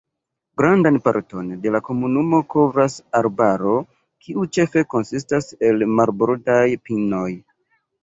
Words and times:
Grandan 0.61 0.95
parton 1.07 1.51
de 1.65 1.73
la 1.75 1.81
komunumo 1.89 2.39
kovras 2.55 2.97
arbaro, 3.21 3.77
kiu 4.25 4.49
ĉefe 4.59 4.87
konsistas 4.97 5.51
el 5.73 5.89
marbordaj 6.01 6.69
pinoj. 6.91 7.27